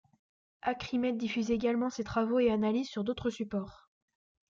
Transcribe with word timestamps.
Acrimed 0.63 1.15
diffuse 1.19 1.51
également 1.51 1.91
ses 1.91 2.03
travaux 2.03 2.39
et 2.39 2.49
analyses 2.49 2.89
sur 2.89 3.03
d'autres 3.03 3.29
supports. 3.29 3.87